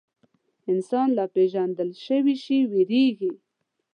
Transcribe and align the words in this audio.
انسان 0.71 1.07
له 1.13 1.15
ناپېژندل 1.25 1.89
شوي 2.05 2.35
شي 2.43 2.57
وېرېږي. 2.71 3.31